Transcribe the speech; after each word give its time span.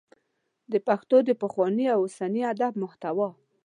د 0.71 0.73
پښتو 0.87 1.17
د 1.27 1.29
پخواني 1.41 1.85
او 1.93 1.99
اوسني 2.05 2.41
ادب 2.53 2.73
محتوا 2.83 3.29